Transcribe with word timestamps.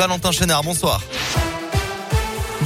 Valentin 0.00 0.30
Chénard, 0.30 0.62
bonsoir. 0.62 1.02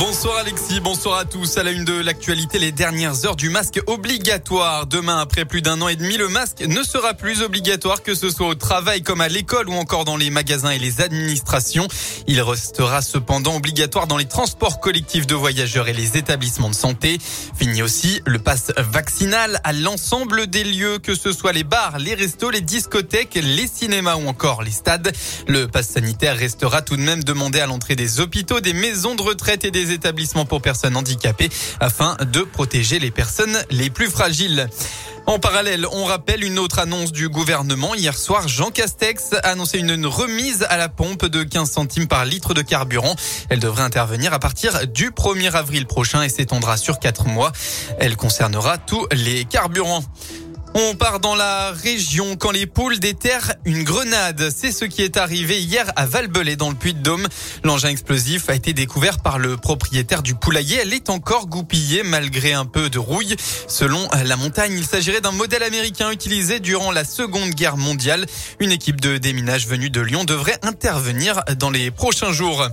Bonsoir 0.04 0.38
Alexis, 0.38 0.80
bonsoir 0.80 1.16
à 1.16 1.24
tous. 1.24 1.58
À 1.58 1.62
la 1.62 1.70
une 1.70 1.84
de 1.84 1.92
l'actualité, 1.92 2.58
les 2.58 2.72
dernières 2.72 3.24
heures 3.24 3.36
du 3.36 3.50
masque 3.50 3.80
obligatoire. 3.86 4.86
Demain, 4.86 5.18
après 5.18 5.44
plus 5.44 5.62
d'un 5.62 5.80
an 5.80 5.86
et 5.86 5.94
demi, 5.94 6.16
le 6.16 6.26
masque 6.26 6.60
ne 6.62 6.82
sera 6.82 7.14
plus 7.14 7.40
obligatoire 7.40 8.02
que 8.02 8.16
ce 8.16 8.28
soit 8.28 8.48
au 8.48 8.56
travail 8.56 9.02
comme 9.02 9.20
à 9.20 9.28
l'école 9.28 9.68
ou 9.68 9.74
encore 9.74 10.04
dans 10.04 10.16
les 10.16 10.28
magasins 10.28 10.70
et 10.70 10.80
les 10.80 11.00
administrations. 11.02 11.86
Il 12.26 12.42
restera 12.42 13.00
cependant 13.00 13.54
obligatoire 13.54 14.08
dans 14.08 14.16
les 14.16 14.24
transports 14.24 14.80
collectifs 14.80 15.28
de 15.28 15.36
voyageurs 15.36 15.86
et 15.86 15.92
les 15.92 16.16
établissements 16.16 16.70
de 16.70 16.74
santé. 16.74 17.20
Fini 17.56 17.80
aussi 17.80 18.22
le 18.26 18.40
pass 18.40 18.72
vaccinal 18.78 19.60
à 19.62 19.72
l'ensemble 19.72 20.48
des 20.48 20.64
lieux, 20.64 20.98
que 20.98 21.14
ce 21.14 21.30
soit 21.30 21.52
les 21.52 21.62
bars, 21.62 22.00
les 22.00 22.14
restos, 22.14 22.50
les 22.50 22.60
discothèques, 22.60 23.38
les 23.40 23.68
cinémas 23.68 24.16
ou 24.16 24.26
encore 24.26 24.64
les 24.64 24.72
stades. 24.72 25.12
Le 25.46 25.68
pass 25.68 25.90
sanitaire 25.90 26.36
restera 26.36 26.82
tout 26.82 26.96
de 26.96 27.02
même 27.02 27.22
demandé 27.22 27.60
à 27.60 27.66
l'entrée 27.66 27.94
des 27.94 28.18
hôpitaux, 28.18 28.58
des 28.58 28.72
maisons 28.72 29.14
de 29.14 29.22
retraite 29.22 29.64
et 29.64 29.70
des 29.70 29.91
établissements 29.92 30.44
pour 30.44 30.62
personnes 30.62 30.96
handicapées 30.96 31.50
afin 31.80 32.16
de 32.20 32.40
protéger 32.40 32.98
les 32.98 33.10
personnes 33.10 33.56
les 33.70 33.90
plus 33.90 34.08
fragiles. 34.08 34.68
En 35.26 35.38
parallèle, 35.38 35.86
on 35.92 36.04
rappelle 36.04 36.42
une 36.42 36.58
autre 36.58 36.80
annonce 36.80 37.12
du 37.12 37.28
gouvernement. 37.28 37.94
Hier 37.94 38.16
soir, 38.16 38.48
Jean 38.48 38.70
Castex 38.70 39.34
a 39.34 39.50
annoncé 39.50 39.78
une 39.78 40.04
remise 40.04 40.66
à 40.68 40.76
la 40.76 40.88
pompe 40.88 41.26
de 41.26 41.44
15 41.44 41.70
centimes 41.70 42.08
par 42.08 42.24
litre 42.24 42.54
de 42.54 42.62
carburant. 42.62 43.14
Elle 43.48 43.60
devrait 43.60 43.84
intervenir 43.84 44.32
à 44.32 44.40
partir 44.40 44.88
du 44.88 45.10
1er 45.10 45.52
avril 45.52 45.86
prochain 45.86 46.22
et 46.22 46.28
s'étendra 46.28 46.76
sur 46.76 46.98
4 46.98 47.26
mois. 47.26 47.52
Elle 48.00 48.16
concernera 48.16 48.78
tous 48.78 49.06
les 49.12 49.44
carburants. 49.44 50.02
On 50.74 50.94
part 50.94 51.20
dans 51.20 51.34
la 51.34 51.72
région 51.72 52.36
quand 52.36 52.50
les 52.50 52.64
poules 52.64 52.98
déterrent 52.98 53.52
une 53.66 53.82
grenade. 53.82 54.48
C'est 54.56 54.72
ce 54.72 54.86
qui 54.86 55.02
est 55.02 55.18
arrivé 55.18 55.60
hier 55.60 55.90
à 55.96 56.06
Valbelay 56.06 56.56
dans 56.56 56.70
le 56.70 56.74
Puy-de-Dôme. 56.74 57.28
L'engin 57.62 57.90
explosif 57.90 58.48
a 58.48 58.54
été 58.54 58.72
découvert 58.72 59.18
par 59.18 59.38
le 59.38 59.58
propriétaire 59.58 60.22
du 60.22 60.34
poulailler. 60.34 60.78
Elle 60.80 60.94
est 60.94 61.10
encore 61.10 61.46
goupillée 61.46 62.02
malgré 62.04 62.54
un 62.54 62.64
peu 62.64 62.88
de 62.88 62.98
rouille. 62.98 63.36
Selon 63.68 64.08
la 64.24 64.36
montagne, 64.36 64.72
il 64.72 64.86
s'agirait 64.86 65.20
d'un 65.20 65.32
modèle 65.32 65.62
américain 65.62 66.10
utilisé 66.10 66.58
durant 66.58 66.90
la 66.90 67.04
Seconde 67.04 67.50
Guerre 67.50 67.76
mondiale. 67.76 68.24
Une 68.58 68.72
équipe 68.72 69.00
de 69.00 69.18
déminage 69.18 69.66
venue 69.66 69.90
de 69.90 70.00
Lyon 70.00 70.24
devrait 70.24 70.58
intervenir 70.62 71.42
dans 71.58 71.70
les 71.70 71.90
prochains 71.90 72.32
jours. 72.32 72.66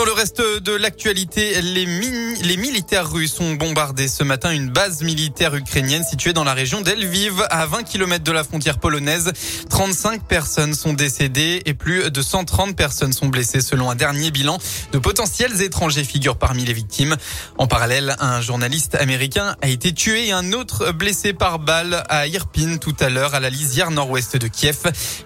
Dans 0.00 0.06
le 0.06 0.12
reste 0.12 0.40
de 0.40 0.72
l'actualité, 0.72 1.60
les, 1.60 2.56
militaires 2.56 3.12
russes 3.12 3.38
ont 3.38 3.52
bombardé 3.52 4.08
ce 4.08 4.24
matin 4.24 4.50
une 4.50 4.70
base 4.70 5.02
militaire 5.02 5.54
ukrainienne 5.54 6.04
située 6.04 6.32
dans 6.32 6.42
la 6.42 6.54
région 6.54 6.80
d'Elviv, 6.80 7.44
à 7.50 7.66
20 7.66 7.82
km 7.82 8.24
de 8.24 8.32
la 8.32 8.42
frontière 8.42 8.78
polonaise. 8.78 9.30
35 9.68 10.24
personnes 10.24 10.72
sont 10.72 10.94
décédées 10.94 11.60
et 11.66 11.74
plus 11.74 12.10
de 12.10 12.22
130 12.22 12.74
personnes 12.74 13.12
sont 13.12 13.26
blessées 13.26 13.60
selon 13.60 13.90
un 13.90 13.94
dernier 13.94 14.30
bilan. 14.30 14.56
De 14.92 14.98
potentiels 14.98 15.60
étrangers 15.60 16.04
figurent 16.04 16.38
parmi 16.38 16.64
les 16.64 16.72
victimes. 16.72 17.18
En 17.58 17.66
parallèle, 17.66 18.16
un 18.20 18.40
journaliste 18.40 18.94
américain 18.94 19.54
a 19.60 19.68
été 19.68 19.92
tué 19.92 20.28
et 20.28 20.32
un 20.32 20.54
autre 20.54 20.92
blessé 20.92 21.34
par 21.34 21.58
balle 21.58 22.04
à 22.08 22.26
Irpin 22.26 22.78
tout 22.78 22.96
à 23.00 23.10
l'heure 23.10 23.34
à 23.34 23.40
la 23.40 23.50
lisière 23.50 23.90
nord-ouest 23.90 24.38
de 24.38 24.48
Kiev. 24.48 24.78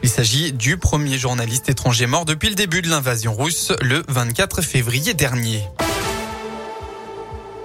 Il 0.03 0.09
s'agit 0.09 0.53
du 0.53 0.79
premier 0.79 1.17
journaliste 1.17 1.69
étranger 1.69 2.07
mort 2.07 2.25
depuis 2.25 2.49
le 2.49 2.57
début 2.57 2.83
de 2.83 2.89
l'invasion 2.89 3.37
russe 3.37 3.73
le 3.81 4.03
24 4.09 4.57
février 4.57 4.64
dernier. 5.15 5.63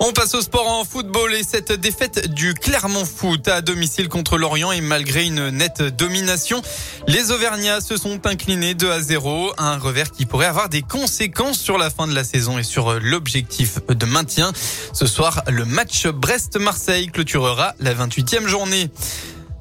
On 0.01 0.13
passe 0.13 0.33
au 0.33 0.41
sport 0.41 0.67
en 0.67 0.85
football 0.85 1.33
et 1.33 1.43
cette 1.43 1.73
défaite 1.73 2.33
du 2.33 2.53
Clermont 2.53 3.05
Foot 3.05 3.47
à 3.47 3.61
domicile 3.61 4.07
contre 4.07 4.37
l'Orient 4.37 4.71
et 4.71 4.79
malgré 4.79 5.25
une 5.25 5.49
nette 5.49 5.81
domination, 5.81 6.61
les 7.07 7.31
Auvergnats 7.31 7.81
se 7.81 7.97
sont 7.97 8.25
inclinés 8.25 8.75
2 8.75 8.91
à 8.91 9.01
0, 9.01 9.53
un 9.57 9.77
revers 9.77 10.11
qui 10.11 10.25
pourrait 10.25 10.45
avoir 10.45 10.69
des 10.69 10.81
conséquences 10.81 11.59
sur 11.59 11.77
la 11.77 11.89
fin 11.89 12.07
de 12.07 12.15
la 12.15 12.23
saison 12.23 12.57
et 12.57 12.63
sur 12.63 12.99
l'objectif 12.99 13.79
de 13.89 14.05
maintien. 14.05 14.53
Ce 14.93 15.05
soir, 15.05 15.43
le 15.49 15.65
match 15.65 16.07
Brest-Marseille 16.07 17.07
clôturera 17.07 17.75
la 17.79 17.93
28e 17.93 18.47
journée. 18.47 18.89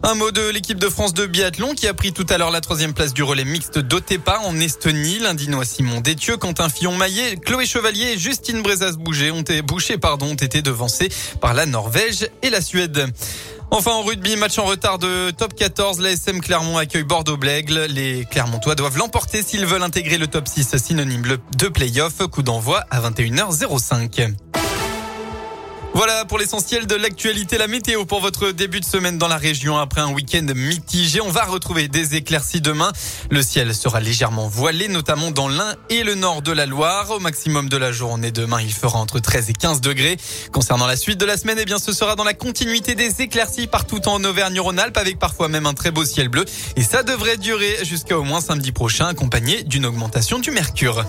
Un 0.05 0.15
mot 0.15 0.31
de 0.31 0.49
l'équipe 0.51 0.79
de 0.79 0.89
France 0.89 1.13
de 1.13 1.27
biathlon 1.27 1.75
qui 1.75 1.89
a 1.89 1.93
pris 1.93 2.13
tout 2.13 2.27
à 2.31 2.39
l'heure 2.39 2.53
la 2.53 2.61
troisième 2.61 2.95
place 2.95 3.13
du 3.13 3.25
relais 3.25 3.45
mixte 3.45 3.81
d'Otepa 3.81 4.39
en 4.45 4.59
Estonie. 4.61 5.19
L'Indinois 5.19 5.65
Simon 5.65 6.01
Détieux, 6.01 6.37
Quentin 6.37 6.69
Fillon-Maillet, 6.69 7.37
Chloé 7.37 7.67
Chevalier 7.67 8.13
et 8.13 8.19
Justine 8.19 8.63
Brezas-Boucher 8.63 9.33
ont 9.33 9.43
pardon, 10.01 10.27
ont 10.27 10.35
été 10.35 10.63
devancés 10.63 11.09
par 11.41 11.53
la 11.53 11.67
Norvège 11.67 12.29
et 12.43 12.51
la 12.51 12.61
Suède. 12.61 13.13
Enfin 13.73 13.91
en 13.91 14.03
rugby, 14.03 14.37
match 14.37 14.59
en 14.59 14.65
retard 14.65 14.99
de 14.99 15.31
top 15.31 15.55
14, 15.55 16.01
l'ASM 16.01 16.41
Clermont 16.41 16.79
accueille 16.79 17.03
Bordeaux-Blègle. 17.03 17.87
Les 17.89 18.25
Clermontois 18.31 18.77
doivent 18.77 18.99
l'emporter 18.99 19.43
s'ils 19.43 19.67
veulent 19.67 19.83
intégrer 19.83 20.17
le 20.17 20.29
top 20.29 20.47
6 20.47 20.77
synonyme 20.79 21.25
de 21.57 21.69
play-off. 21.69 22.19
Coup 22.31 22.43
d'envoi 22.43 22.85
à 22.91 23.01
21h05. 23.01 24.33
Voilà 25.95 26.25
pour 26.27 26.39
l'essentiel 26.39 26.87
de 26.87 26.95
l'actualité, 26.95 27.59
la 27.59 27.67
météo 27.67 28.05
pour 28.05 28.21
votre 28.21 28.53
début 28.53 28.79
de 28.79 28.85
semaine 28.85 29.19
dans 29.19 29.27
la 29.27 29.37
région. 29.37 29.77
Après 29.79 30.01
un 30.01 30.13
week-end 30.13 30.47
mitigé, 30.55 31.21
on 31.21 31.31
va 31.31 31.45
retrouver 31.45 31.89
des 31.89 32.15
éclaircies 32.15 32.61
demain. 32.61 32.93
Le 33.31 33.43
ciel 33.43 33.75
sera 33.75 33.99
légèrement 33.99 34.49
voilé, 34.49 34.87
notamment 34.87 35.33
dans 35.33 35.49
l'Ain 35.49 35.75
et 35.91 36.05
le 36.05 36.15
nord 36.15 36.43
de 36.43 36.53
la 36.53 36.67
Loire. 36.67 37.11
Au 37.11 37.19
maximum 37.19 37.69
de 37.69 37.77
la 37.77 37.91
journée 37.91 38.31
demain, 38.31 38.61
il 38.61 38.73
fera 38.73 38.99
entre 38.99 39.19
13 39.19 39.51
et 39.51 39.55
15 39.55 39.81
degrés. 39.81 40.19
Concernant 40.53 40.87
la 40.87 40.97
suite 40.97 41.19
de 41.19 41.27
la 41.27 41.37
semaine, 41.37 41.59
eh 41.61 41.65
bien, 41.65 41.79
ce 41.79 41.93
sera 41.93 42.15
dans 42.15 42.25
la 42.25 42.35
continuité 42.35 42.95
des 42.95 43.21
éclaircies 43.21 43.67
partout 43.67 44.09
en 44.09 44.23
Auvergne-Rhône-Alpes 44.23 44.99
avec 44.99 45.19
parfois 45.19 45.49
même 45.49 45.67
un 45.67 45.75
très 45.75 45.91
beau 45.91 46.05
ciel 46.05 46.29
bleu. 46.29 46.45
Et 46.77 46.83
ça 46.83 47.03
devrait 47.03 47.39
durer 47.39 47.77
jusqu'à 47.83 48.17
au 48.17 48.25
moins 48.25 48.41
samedi 48.41 48.71
prochain, 48.71 49.07
accompagné 49.07 49.65
d'une 49.65 49.87
augmentation 49.87 50.39
du 50.39 50.53
mercure. 50.53 51.05